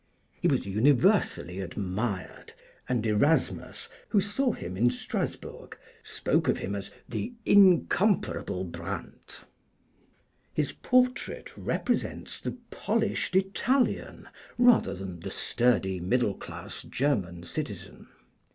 [0.41, 2.53] He was universally admired,
[2.89, 9.41] and Erasmus, who saw him in Strassburg, spoke of him as the "incomparable Brandt."
[10.55, 14.27] His portrait represents the polished Italian
[14.57, 18.07] rather than the sturdy middle class German citizen.